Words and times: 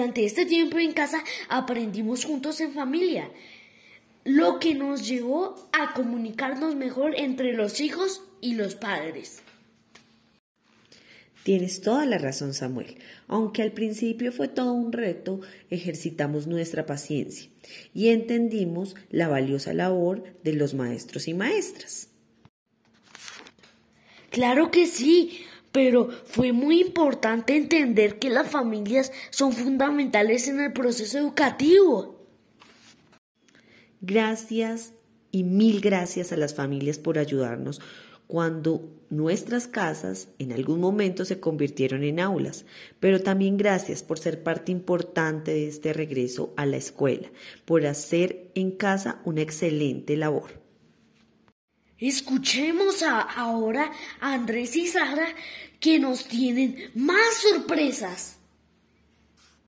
Durante 0.00 0.24
este 0.24 0.46
tiempo 0.46 0.78
en 0.78 0.92
casa 0.92 1.22
aprendimos 1.50 2.24
juntos 2.24 2.58
en 2.62 2.72
familia, 2.72 3.30
lo 4.24 4.58
que 4.58 4.74
nos 4.74 5.06
llevó 5.06 5.68
a 5.78 5.92
comunicarnos 5.92 6.74
mejor 6.74 7.12
entre 7.18 7.52
los 7.52 7.80
hijos 7.82 8.22
y 8.40 8.54
los 8.54 8.76
padres. 8.76 9.42
Tienes 11.42 11.82
toda 11.82 12.06
la 12.06 12.16
razón, 12.16 12.54
Samuel. 12.54 12.96
Aunque 13.28 13.60
al 13.60 13.72
principio 13.72 14.32
fue 14.32 14.48
todo 14.48 14.72
un 14.72 14.90
reto, 14.90 15.42
ejercitamos 15.68 16.46
nuestra 16.46 16.86
paciencia 16.86 17.50
y 17.92 18.08
entendimos 18.08 18.96
la 19.10 19.28
valiosa 19.28 19.74
labor 19.74 20.24
de 20.42 20.54
los 20.54 20.72
maestros 20.72 21.28
y 21.28 21.34
maestras. 21.34 22.08
Claro 24.30 24.70
que 24.70 24.86
sí, 24.86 25.44
pero 25.72 26.08
fue 26.24 26.52
muy 26.52 26.80
importante 26.80 27.56
entender 27.56 28.18
que 28.18 28.30
las 28.30 28.48
familias 28.48 29.12
son 29.30 29.52
fundamentales 29.52 30.48
en 30.48 30.60
el 30.60 30.72
proceso 30.72 31.18
educativo. 31.18 32.26
Gracias 34.00 34.92
y 35.30 35.44
mil 35.44 35.80
gracias 35.80 36.32
a 36.32 36.36
las 36.36 36.54
familias 36.54 36.98
por 36.98 37.18
ayudarnos 37.18 37.80
cuando 38.30 38.88
nuestras 39.10 39.66
casas 39.66 40.28
en 40.38 40.52
algún 40.52 40.78
momento 40.78 41.24
se 41.24 41.40
convirtieron 41.40 42.04
en 42.04 42.20
aulas, 42.20 42.64
pero 43.00 43.20
también 43.20 43.56
gracias 43.56 44.04
por 44.04 44.20
ser 44.20 44.44
parte 44.44 44.70
importante 44.70 45.50
de 45.50 45.66
este 45.66 45.92
regreso 45.92 46.54
a 46.56 46.64
la 46.64 46.76
escuela, 46.76 47.28
por 47.64 47.86
hacer 47.86 48.52
en 48.54 48.70
casa 48.70 49.20
una 49.24 49.42
excelente 49.42 50.16
labor. 50.16 50.60
Escuchemos 52.00 53.02
ahora 53.02 53.92
a 54.20 54.32
Andrés 54.32 54.74
y 54.74 54.86
Sara 54.86 55.28
que 55.78 55.98
nos 55.98 56.24
tienen 56.24 56.90
más 56.94 57.34
sorpresas. 57.34 58.39